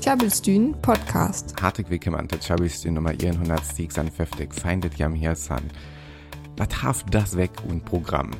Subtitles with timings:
[0.00, 1.60] Tjabelstyn podcast.
[1.60, 5.70] Hartelijk willkommen til Tjabelstyn Nummer 156 Feindet jam hier san.
[6.56, 8.30] Was haft das weg und Programm?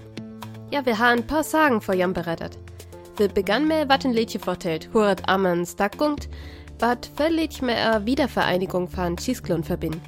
[0.70, 2.56] Ja, wir haben ein paar Sagen vor Jan berettet.
[3.16, 6.28] Wir begannen mit wat ein Liedchen vertellt, huret ammen Stackpunkt,
[6.78, 10.02] wat völlig mit einer Wiedervereinigung von Schießklon verbinden.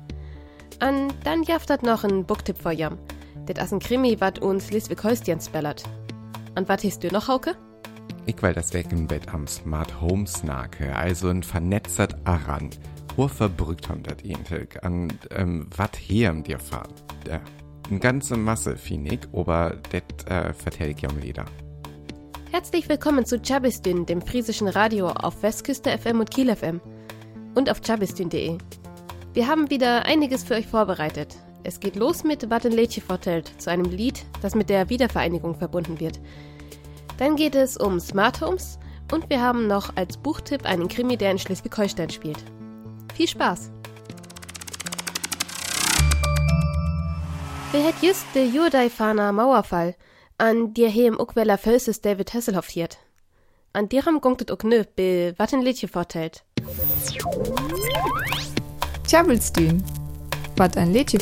[0.80, 2.98] Und dann jaftet noch ein Booktipp vor Jam.
[3.46, 5.82] Das ist ein Krimi, wat uns Liswig Holstjens spellert.
[6.56, 7.56] Und wat hast du noch, Hauke?
[8.28, 12.68] Ich will das weg im Bett am Smart Home Snake, also ein vernetzert Aran.
[13.16, 14.84] Wo verbrückt haben das Intek?
[14.84, 16.92] An, ähm, wat hier am dir fahren?
[17.26, 17.38] Äh,
[17.88, 21.46] eine ganze Masse, finde ich, aber das äh, vertell ich ja um Lieder.
[22.50, 26.82] Herzlich willkommen zu Chabistün, dem friesischen Radio auf Westküste FM und Kiel FM.
[27.54, 28.58] Und auf chabistün.de.
[29.32, 31.34] Wir haben wieder einiges für euch vorbereitet.
[31.64, 35.54] Es geht los mit Wat ein Lädchen vertellt, zu einem Lied, das mit der Wiedervereinigung
[35.54, 36.20] verbunden wird.
[37.18, 38.78] Dann geht es um Smart Homes
[39.12, 42.38] und wir haben noch als Buchtipp einen Krimi, der in Schleswig-Holstein spielt.
[43.14, 43.72] Viel Spaß!
[47.72, 49.94] Wer hat just de Jurdeifaner Mauerfall
[50.38, 52.98] an dir he im Uckweller Fölses David Hasselhoff hiert?
[53.72, 56.44] An direm gongtet ook nö, be wat ein Liedchen vertellt.
[59.06, 59.82] Tjabelstyn.
[60.56, 61.20] Was ein Liedchen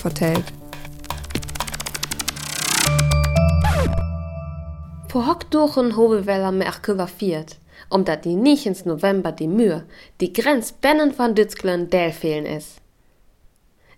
[5.06, 5.12] vertellt.
[5.12, 7.56] Vor Hockdochen Hobeweller Merküver viert,
[7.90, 9.84] omdat die nicht ins November die Mühe,
[10.20, 12.76] die Grenz Bennen von Dützklen Del fehlen is.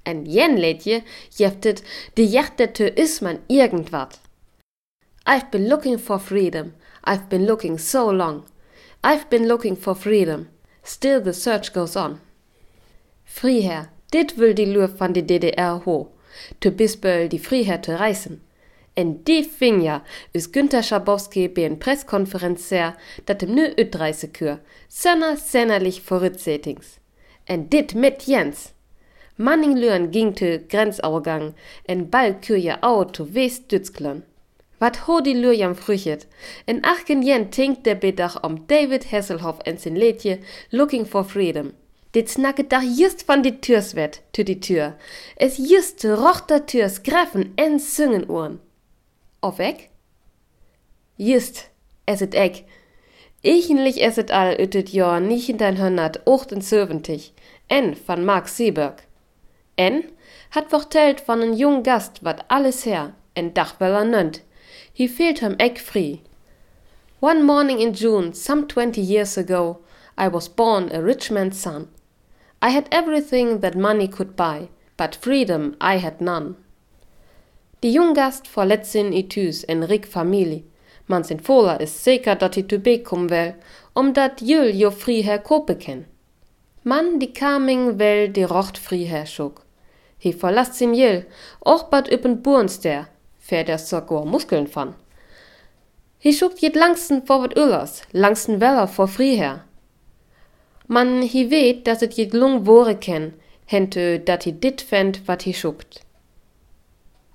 [0.05, 1.83] En jen Liedje jeftet,
[2.17, 4.21] die jechtete is man irgendwat.
[5.27, 6.73] I've been looking for freedom,
[7.05, 8.45] I've been looking so long.
[9.05, 10.49] I've been looking for freedom,
[10.83, 12.21] still the search goes on.
[13.25, 16.09] Friher, dit will die Lur van die DDR ho,
[16.61, 18.48] te Bisböll die Friher te reißen.
[18.99, 20.01] En die fing ja,
[20.35, 22.97] us Günther Schabowski bei en Presskonferenz ser,
[23.27, 24.57] dat dem nö utreise kür,
[24.89, 26.99] sönner sennerlich vorütsetings.
[27.47, 28.73] En dit mit Jens.
[29.37, 31.55] Manning Lüren ging te Grenzauergang,
[31.87, 34.25] en bald kür ja au to west Dützklön.
[34.81, 36.27] Wat ho die Lür jam früchet,
[36.67, 40.41] en achten jen tinkt der Bedach om David Hasselhoff en sin Lädje
[40.73, 41.73] Looking for Freedom.
[42.15, 44.95] Dit snacket dach just van die Türs wet, tü die Tür.
[45.37, 48.59] Es just rochter Türs greffen en singen uhren.
[49.41, 49.91] Auf weg?
[51.17, 51.71] Jist,
[52.07, 57.33] es et es et all ütet Jahr nicht in dein Hönnert, ocht in Söventig.
[57.69, 59.03] En van Mark Seeberg.
[59.77, 60.05] En
[60.51, 64.43] hat vertellt von en jungen Gast wat alles her, en Dachweller nönnt.
[64.93, 66.21] He fehlt hem eck free.
[67.21, 69.79] One morning in June, some twenty years ago,
[70.17, 71.89] I was born a rich man's son.
[72.61, 76.57] I had everything that money could buy, but freedom I had none.
[77.85, 80.65] Die Junggast verletzt sin i Tüs en rik Familie.
[81.07, 83.55] Man sin Fola is sicher, dat i zu be kom well,
[83.95, 86.05] um dat jül jo friher kope ken.
[86.83, 89.63] Man die Kaming well die rocht friher schuck.
[90.19, 91.23] He verlasst sin jül,
[91.61, 93.07] och bad üppen Burnster,
[93.39, 94.97] fährt er sogar Muskeln van.
[96.19, 99.63] He schuckt jet langsten vor wat Ullers, langsten Weller vor friher.
[100.89, 103.35] Man hi weet, dass et jet lung wore ken,
[103.67, 106.08] hente dat hi dit fänd, wat hi schuckt.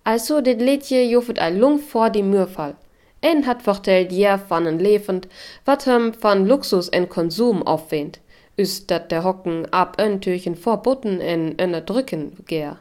[0.03, 2.75] Also dit Liedje jofet ein lung vor die Mürfall.
[3.22, 5.28] En hat vertellt ja van en levend,
[5.66, 8.19] wat hem van Luxus en Konsum aufwehnt,
[8.58, 12.80] ist dat der Hocken ab en Türchen verboten en ennerdrücken gär.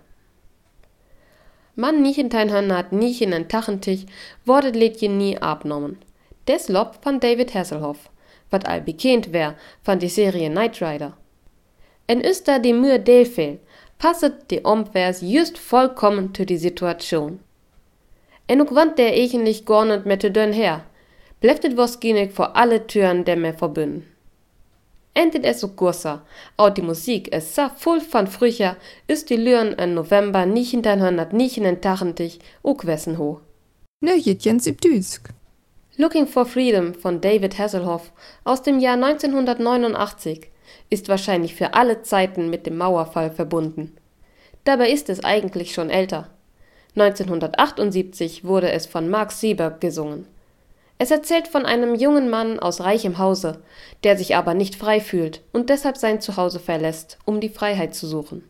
[1.76, 4.06] Man nicht in dein Hand hat nicht in ein Tachentich,
[4.44, 5.98] wurde Liedje nie abnommen.
[6.48, 8.10] Des Lob von David Hasselhoff,
[8.50, 11.16] wat all bekannt wär von die Serie Knight Rider.
[12.08, 13.60] En ist da die Mühe Delfehl,
[14.02, 17.38] passet die Omvers just vollkommen zu die Situation.
[18.48, 20.84] En ook want der eigentlich gar nicht mehr zu dünn her,
[21.40, 24.02] bleftet was ginig vor alle Türen der mir verbünden.
[25.14, 26.22] Endet es so kurser,
[26.56, 28.76] auch die Musik es sa voll von Frücher,
[29.06, 33.40] ist die Lüren im November nicht Hörnert, nicht in den Tachentich, ook wessen ho.
[34.00, 35.28] Nö, Jens im Düsk.
[35.96, 38.12] Looking for Freedom von David Hasselhoff
[38.42, 40.50] aus dem Jahr 1989
[40.90, 43.96] ist wahrscheinlich für alle Zeiten mit dem Mauerfall verbunden.
[44.64, 46.28] Dabei ist es eigentlich schon älter.
[46.94, 50.26] 1978 wurde es von Mark Seeberg gesungen.
[50.98, 53.60] Es erzählt von einem jungen Mann aus reichem Hause,
[54.04, 58.06] der sich aber nicht frei fühlt und deshalb sein Zuhause verlässt, um die Freiheit zu
[58.06, 58.48] suchen.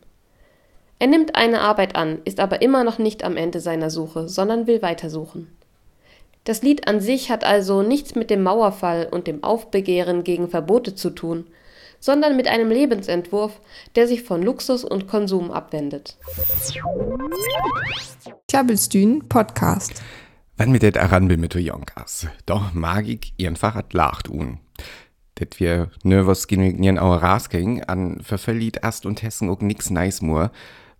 [0.99, 4.67] Er nimmt eine Arbeit an, ist aber immer noch nicht am Ende seiner Suche, sondern
[4.67, 5.57] will weitersuchen.
[6.43, 10.93] Das Lied an sich hat also nichts mit dem Mauerfall und dem Aufbegehren gegen Verbote
[10.93, 11.47] zu tun,
[12.03, 13.61] sondern mit einem Lebensentwurf,
[13.95, 16.17] der sich von Luxus und Konsum abwendet.
[18.47, 20.03] Tjabelstyn podcast.
[20.57, 24.59] Wenn mir det daran bin mit Jonkas, doch mag ich ihren Fahrrad lacht un.
[25.39, 30.51] Det wir nervös gegen auer Rasking an ververliet erst und Hessen auch nix nice more.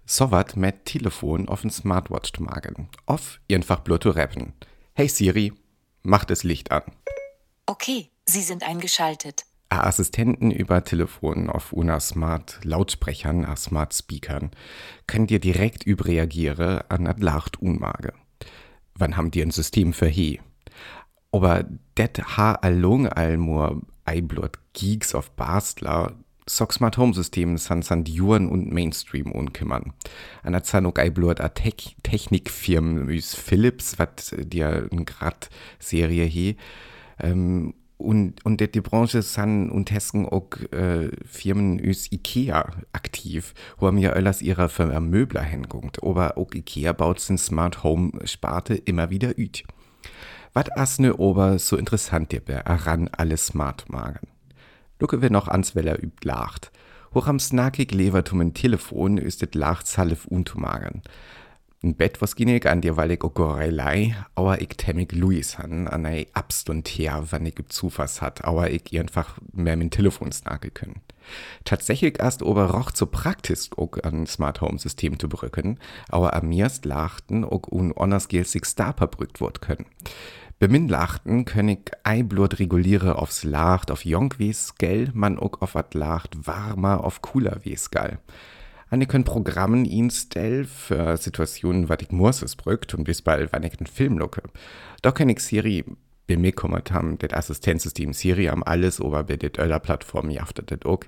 [0.05, 2.88] So wat mit Telefon auf den Smartwatch zu magen.
[3.05, 4.53] Off einfach bloß zu rappen.
[4.94, 5.51] Hey Siri,
[6.01, 6.83] mach das Licht an.
[7.65, 9.44] Okay, Sie sind eingeschaltet.
[9.81, 14.52] Assistenten über Telefon auf una Smart Lautsprechern, a Smart Speakern,
[15.08, 18.14] können dir direkt überreagieren an at Lacht unmage.
[18.96, 20.40] Wann haben dir ein System für he?
[21.31, 21.66] Aber
[21.98, 26.14] det ha allung allmur eiblot Geeks auf Bastler
[26.46, 29.94] Sock Smart Home Systemen san san Juren und Mainstream unkümmern.
[30.44, 35.50] An der Zanuk eiblot a Tech Technikfirmen wie Philips, wat dir n grad
[35.80, 36.58] Serie he,
[37.20, 43.88] ähm, und, und die Branche san und Hesken auch äh, Firmen üs Ikea aktiv, wo
[43.88, 46.03] haben ja öllers ihrer Firma Möbler hinguckt.
[46.03, 49.63] Aber auch Ikea baut sin Smart Home Sparte immer wieder üt.
[50.53, 54.27] Wat asne ober so interessant dir aran alle Smart magen.
[55.00, 56.71] Lucke wir noch ans Weller übt lacht.
[57.13, 61.01] Hoch am snackig levertum Telefon ist det lacht salif untumagen.
[61.83, 65.89] Ein Bett, was ginig an dir, weil ich auch Gorelei, aber ich temmig Luis han,
[65.89, 70.74] an ei Abstund her, wann ich Zufall hat, aber ich einfach mehr mit Telefon snacken
[70.74, 71.01] können.
[71.65, 75.77] Tatsächlich erst ober roch so praktisch auch an Smart Home System zu brücken,
[76.07, 79.86] aber am mirst lachten auch unonners gelsig Star brückt wird können.
[80.59, 85.95] Bemin lachten könig Eiblut reguliere aufs Lacht auf Jonk wies gell, man auch auf wat
[85.95, 88.19] Lacht warmer auf cooler wies gell.
[88.94, 93.75] Anne können Programmen instell für Situationen, was ich muss brückt und bis bald, wann ich
[93.80, 94.44] einen Film lucke.
[95.01, 95.84] Da kann ich Siri
[96.28, 100.69] bei mir kommt haben, das Assistenzsystem Siri am alles, aber bei der Öller Plattform jaftet
[100.69, 101.00] das auch.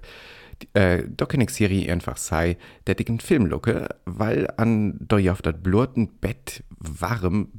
[0.74, 5.62] Äh, kann ich Siri einfach sei, dass ich einen Film lucke, weil an da jaftet
[5.62, 7.50] blurten Bett warm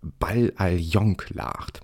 [0.00, 1.80] Ball all Jonk lacht.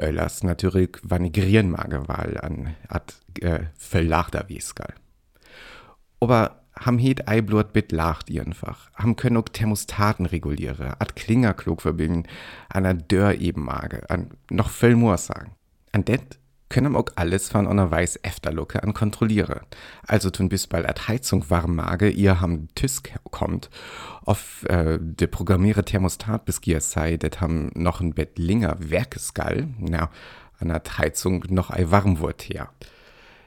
[0.00, 4.94] Öllers natürlich vanigrieren mag, weil an at äh, verlachter Wieskal.
[6.18, 8.90] Aber ham het Eiblut bit lacht einfach.
[8.94, 12.24] Ham können auch Thermostaten reguliere, ad Klingerklug verbinden,
[12.68, 15.52] an der Dörr eben mage, an noch viel mehr sagen.
[15.92, 16.38] An det
[16.72, 19.60] können auch alles von einer weiß Efterlucke an kontrolliere.
[20.06, 23.68] Also tun bis bald ad Heizung warm mage, ihr ham Tüsk kommt,
[24.24, 29.68] auf äh, de programmiere Thermostat bis gier sei, det ham noch ein Bett linger Werkesgall,
[29.78, 30.10] na,
[30.58, 32.70] an der Heizung noch ei warm wird her.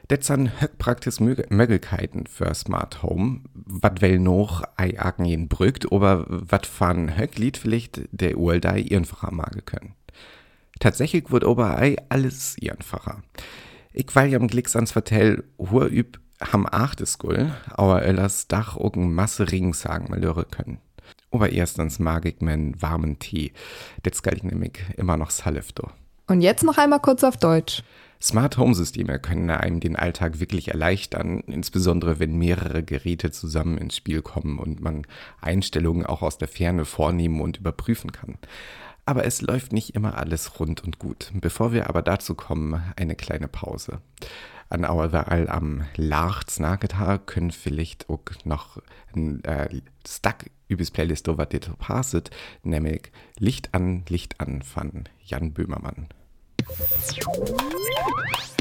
[0.08, 6.68] Det sind höchpraktisch Möglichkeiten für Smart Home, wat well noch ei agen brückt, aber wat
[6.78, 9.94] van höcklied vielleicht der Uldei einfacher mage können.
[10.78, 13.22] Tatsächlich wird aber ei alles einfacher.
[13.92, 18.76] Ich weil ja am Glicks ans Vertell, hur üb ham achtes Gull, aber ellers Dach
[18.76, 20.78] ogen Masse Ring sagen mal hören können.
[21.30, 23.52] Aber erstens mag ich men warmen Tee.
[24.02, 25.90] Das kann ich nämlich immer noch salifto.
[26.28, 27.82] Und jetzt noch einmal kurz auf Deutsch.
[28.26, 33.94] Smart Home Systeme können einem den Alltag wirklich erleichtern, insbesondere wenn mehrere Geräte zusammen ins
[33.94, 35.06] Spiel kommen und man
[35.40, 38.36] Einstellungen auch aus der Ferne vornehmen und überprüfen kann.
[39.04, 41.30] Aber es läuft nicht immer alles rund und gut.
[41.34, 44.00] Bevor wir aber dazu kommen, eine kleine Pause.
[44.70, 46.52] An all am Lacht
[47.26, 48.82] können vielleicht auch noch
[49.14, 49.68] ein äh,
[50.04, 52.30] Stack übers Playlist over dit passet,
[52.64, 56.08] nämlich Licht an, Licht an von Jan Böhmermann.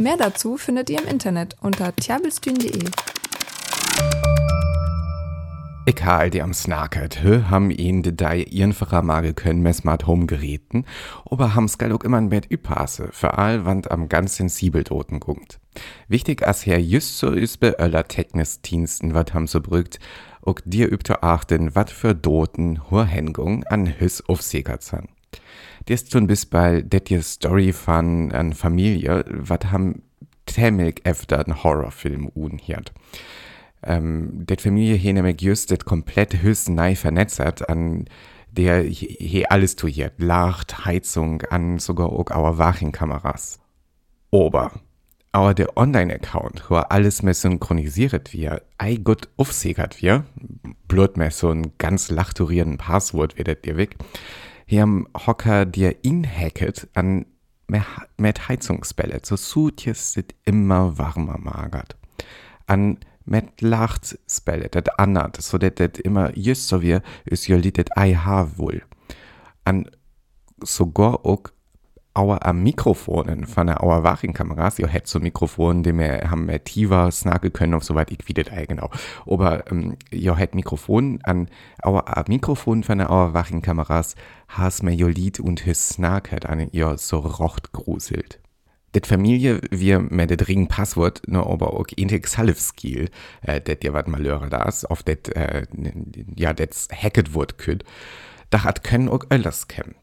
[0.02, 2.89] Mehr dazu findet ihr im Internet unter tjabelstühn.de.
[5.88, 10.25] Ich all die am Snacket, ham ihn de dei einfacher mage können mit Smart Home
[10.25, 10.84] Geräten,
[11.29, 15.60] aber ham auch immer ein Bett üpasse, für all wand am ganz sensibel doten guckt.
[16.08, 20.00] Wichtig as her just so is be öller Technisdiensten wat ham so brückt,
[20.41, 25.08] ook dir übte achten, wat für doten hur Hengung an hüs aufsegerzan.
[25.88, 30.01] Das tun bis bei det Story von an Familie, wat ham
[30.46, 32.92] temmig efter en Horrorfilm unhiert.
[33.84, 38.06] Ähm, det Familie hier nämlich just det komplett höchst nei vernetzert an
[38.50, 43.60] der hier alles tuiert, Lacht, Heizung, an sogar auch our Wachenkameras.
[44.32, 44.72] Aber
[45.36, 50.24] aber der Online-Account, wo alles mehr synchronisiert wird, ei gut aufsegert wird,
[50.88, 53.98] blut mehr so ein ganz lachturierenden Passwort wird dir weg,
[54.65, 57.25] hier am Hocker dir inhacket an
[58.17, 61.95] mit Heizungsbälle, so sutjes sit immer warmer magert.
[62.67, 67.89] An mit Lachtsbälle, dat annert, so dat dat immer just so wie is jo lidet
[67.98, 68.84] ei ha wohl.
[69.63, 69.89] An
[70.62, 71.43] sogar auch
[72.17, 76.63] our am Mikrofonen von der our Wachenkameras, ihr hättet so Mikrofonen, die wir haben mehr
[76.63, 78.89] tiefer snacken können, auf soweit ich wieder da genau.
[79.25, 81.50] Aber ähm, ihr hättet Mikrofon an
[81.86, 84.15] our Mikrofon von der our Wachenkameras,
[84.48, 88.39] has mir jo Lied und his snacket an ihr so rocht gruselt.
[88.95, 91.86] Det Familie wir mit det ring Passwort no aber auch
[92.25, 93.10] Salivskill,
[93.41, 95.67] äh, det ja wat malöre das, auf det, äh,
[96.38, 97.84] ja, det hacket wird küt.
[98.50, 99.96] Da hat können auch öllers kennen.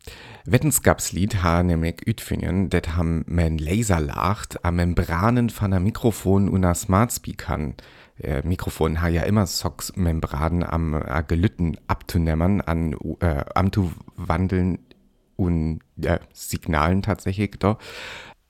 [0.45, 6.75] Wettensgabslied ha nämlich ütfingen, det ham men Laserlacht am Membranen von a Mikrofon und a
[6.75, 7.75] Smart Speakern.
[8.19, 13.93] Äh, Mikrofon ha ja immer Socks Membranen am äh, Gelütten abzunehmen, an äh, am zu
[14.17, 14.79] wandeln
[15.37, 17.79] und äh, Signalen tatsächlich da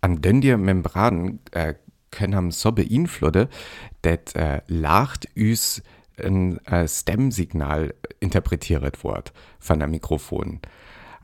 [0.03, 1.75] an den dir Membranen äh,
[2.11, 3.49] können haben so beeinflussen,
[4.03, 5.83] dass äh, lacht üs
[6.23, 10.61] ein äh, Stem-Signal interpretiert wird von der Mikrofon.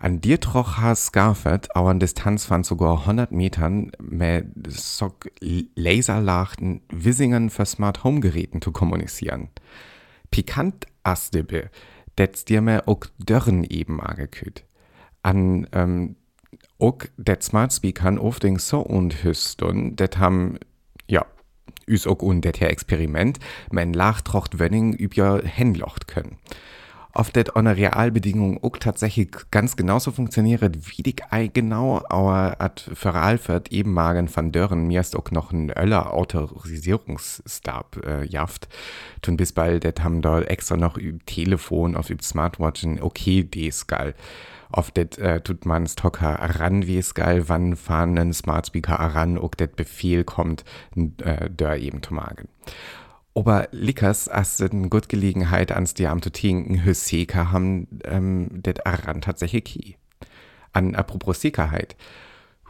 [0.00, 5.12] An dir troch has Scarfet, auch an Distanz von sogar 100 Metern, mit so
[5.74, 9.48] Laserlachten Wissingen für Smart Home Geräten zu kommunizieren.
[10.30, 11.70] Pikant astebe,
[12.14, 14.64] das dir mir auch Dörren eben angeküht.
[15.22, 16.16] An ähm,
[16.78, 20.58] auch det Smart Speakern oftings so unhüstun, det ham,
[21.08, 21.26] ja,
[21.88, 23.38] üs auch un det her Experiment,
[23.70, 26.38] men Lachtrocht Wönning über Henlocht können.
[27.18, 30.62] Auf det ohne Realbedingungen auch tatsächlich ganz genauso funktioniert,
[30.96, 36.12] wie ei genau, aber at veralfert eben magen van Dörren mir auch noch ein Öller
[36.12, 38.68] Autorisierungsstab äh, jaft.
[39.22, 43.86] Tun bis bald, det ham dort extra noch über Telefon, auf über Smartwatchen, okay, des
[43.86, 44.14] geil.
[44.70, 48.94] Auf det äh, tut man Stocker ran, wie es geil, wann fahren einen Smart Speaker
[48.94, 50.64] ran, ob det Befehl kommt,
[50.96, 52.48] äh, der eben zu magen.
[53.34, 58.86] Aber lickers, as eine gut Gelegenheit ans die am zu tinken, Hüsseka haben ähm, det
[58.86, 59.96] Aran tatsächlich ki.
[60.72, 61.96] An apropos Sicherheit.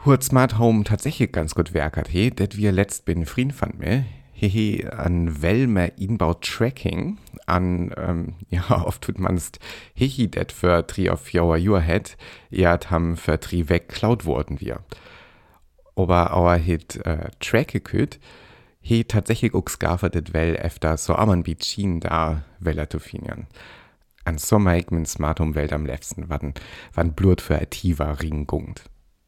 [0.05, 4.05] Hurt Smart Home tatsächlich ganz gut werkert he, det wir letzt bin Frieden fand mir
[4.47, 9.51] hehe, an Wellmer Inbau Tracking, an, ähm, ja, oft tut man es
[9.93, 12.17] hehe, det für tri auf your your head,
[12.49, 14.83] ja, ham für tri weg klaut worden wir.
[15.95, 18.19] Aber our hit äh, Tracke küt,
[18.79, 23.47] he tatsächlich auch skaffertet well efter so aman bichin da weller zu finieren.
[24.23, 26.53] An so meik min smart Welt am letzten, wann,
[26.93, 28.83] wann blut für Ativa ringungt.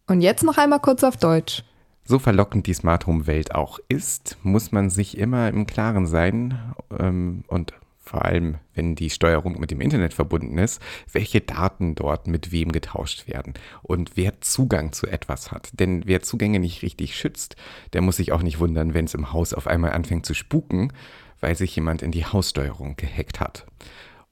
[0.07, 1.63] Und jetzt noch einmal kurz auf Deutsch.
[2.11, 6.59] So verlockend die Smart Home Welt auch ist, muss man sich immer im Klaren sein
[6.99, 12.27] ähm, und vor allem, wenn die Steuerung mit dem Internet verbunden ist, welche Daten dort
[12.27, 15.69] mit wem getauscht werden und wer Zugang zu etwas hat.
[15.79, 17.55] Denn wer Zugänge nicht richtig schützt,
[17.93, 20.91] der muss sich auch nicht wundern, wenn es im Haus auf einmal anfängt zu spuken,
[21.39, 23.65] weil sich jemand in die Haussteuerung gehackt hat.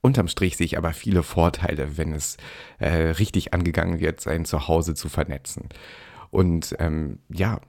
[0.01, 2.35] Unterm Strich sehe ich aber viele Vorteile, wenn es
[2.79, 5.69] äh, richtig angegangen wird, sein Zuhause zu vernetzen.
[6.31, 7.59] Und ähm, ja,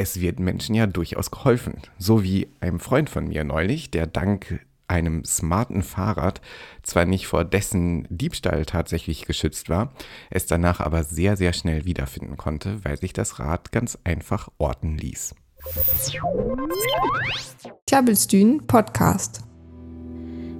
[0.00, 1.74] es wird Menschen ja durchaus geholfen.
[1.98, 6.40] So wie einem Freund von mir neulich, der dank einem smarten Fahrrad
[6.82, 9.92] zwar nicht vor dessen Diebstahl tatsächlich geschützt war,
[10.30, 14.96] es danach aber sehr, sehr schnell wiederfinden konnte, weil sich das Rad ganz einfach orten
[14.96, 15.34] ließ.
[17.86, 19.42] Klabbelstühn Podcast.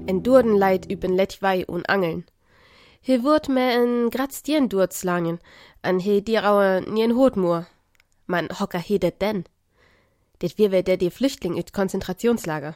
[0.06, 2.24] En Durdenleid üben Letchwei und Angeln.
[3.00, 5.38] Hier wird mir en Graztien durchslangen,
[5.80, 7.66] an he dir auer nien Hotmur.
[8.30, 9.44] Man hocker he det denn.
[10.40, 12.74] Det wir der die Flüchtling üt Konzentrationslager.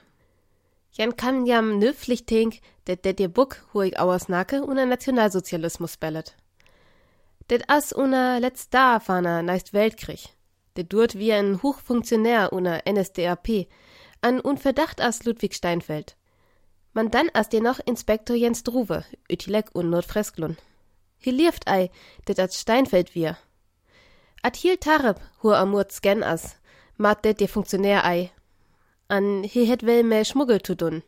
[0.98, 5.96] Jan kann jam nöflich tink, det det dir Buck huig auers Nacke und ein Nationalsozialismus
[5.96, 6.36] bellet.
[7.50, 10.30] Det as una letzt da fana neist Weltkrieg.
[10.76, 13.68] Det durt wie ein Hochfunktionär una NSDAP,
[14.22, 16.16] an unverdacht as Ludwig Steinfeld.
[16.94, 20.56] Man dann as dir noch Inspektor Jens Druwe, Utilek und Nordfresklun.
[21.24, 21.90] Hi lieft ei,
[22.26, 23.36] det at Steinfeld wir.
[24.44, 26.56] At hiel tareb, hur amurt scan as,
[26.98, 28.30] mat det dir Funktionär ei.
[29.08, 31.02] An hi het wel mehr Schmuggel zu dun.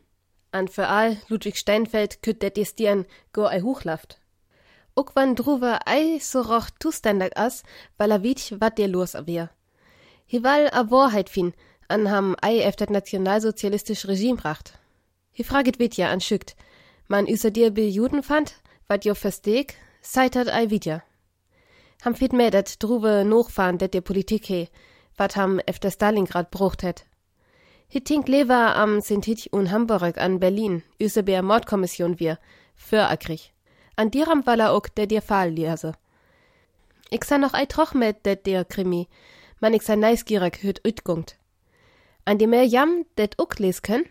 [0.51, 4.17] An für all Ludwig Steinfeld kütt det dir stian go ei hochlaft.
[4.95, 7.61] Uck wann Druwe ei so roch tustandag as,
[7.97, 9.51] weil er wit wat dir los wir.
[10.31, 11.53] Hi wall a Wahrheit fin,
[11.89, 14.79] an ham ei ef dat nationalsozialistische Regime bracht.
[15.33, 16.55] Hi fraget wit ja an schückt.
[17.07, 18.55] Man üser dir be Juden fand,
[18.87, 21.03] wat jo versteg, seit ei vidja.
[22.01, 24.67] Ham fit mehr dat druwe nochfahren det Politik he,
[25.17, 27.05] wat ham efter Stalingrad brucht het.
[27.89, 32.37] Hitink lever am Sintit un Hamburg an Berlin, üse be Mordkommission wir,
[32.75, 33.53] für akrich.
[33.95, 35.93] An diram walla ook der dir Fall lese.
[37.09, 39.07] Ich sah noch ei troch mit det der Krimi,
[39.59, 41.37] man ich sei neisgierig hüt ütgungt.
[42.25, 44.05] An die mehr jam det ook les können,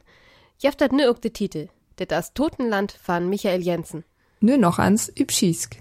[0.59, 4.05] jaft nö ook de Titel, det as Totenland van Michael Jensen.
[4.41, 5.77] Nö noch ans Übschiesk.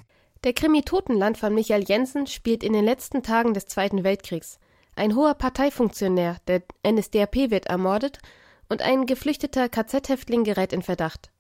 [0.46, 4.60] Der Krimi Totenland von Michael Jensen spielt in den letzten Tagen des Zweiten Weltkriegs.
[4.96, 8.20] Ein hoher Parteifunktionär der NSDAP wird ermordet
[8.70, 11.32] und ein geflüchteter KZ-Häftling gerät in Verdacht.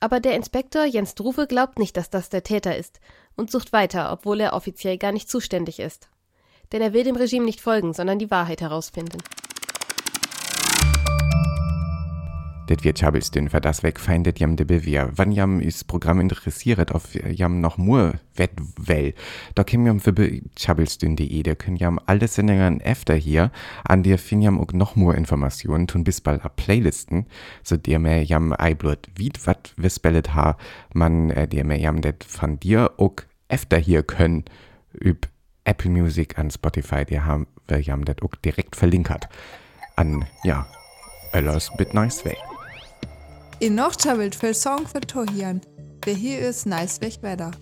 [0.00, 3.00] Aber der Inspektor Jens Druwe glaubt nicht, dass das der Täter ist
[3.36, 6.08] und sucht weiter, obwohl er offiziell gar nicht zuständig ist.
[6.72, 9.18] denn er will dem Regime nicht folgen, sondern die Wahrheit herausfinden.
[12.68, 15.10] Det wird Chabelstün für das weg feindet jam de Bewehr.
[15.14, 19.14] Wann jam is Programm interessiert auf jam noch mur Wettwell.
[19.54, 20.12] Da kim jam für
[20.58, 23.52] chabelstün.de, da können jam alle Sendungen öfter hier,
[23.84, 27.26] an der fin jam auch noch more Informationen, tun bis bald a Playlisten,
[27.62, 30.56] so der mehr jam eiblut wied wat wispellet ha,
[30.92, 33.16] man äh, der mehr jam det von dir auch
[33.48, 34.44] öfter hier können,
[34.92, 35.28] üb
[35.64, 39.28] Apple Music an Spotify, die haben wir jam det auch direkt verlinkert.
[39.94, 40.66] An, ja,
[41.32, 42.36] Öllers bit nice way.
[43.58, 45.62] In noch chabelt für Song für Tohian,
[46.04, 47.52] der hier ist nice weg weiter.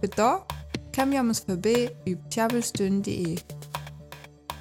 [0.00, 0.46] Für da
[0.90, 3.36] kann wir uns vorbei über tjabelstün.de.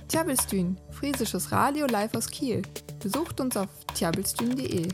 [0.09, 2.63] Tjabelstün, friesisches Radio live aus Kiel.
[3.01, 4.89] Besucht uns auf tjabelstün.de.